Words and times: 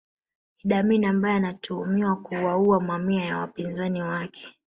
Idi 0.63 0.73
Amin 0.75 1.05
ambaye 1.05 1.35
anatuhumiwa 1.35 2.15
kuwaua 2.15 2.79
mamia 2.81 3.25
ya 3.25 3.37
wapinzani 3.37 4.01
wake 4.01 4.55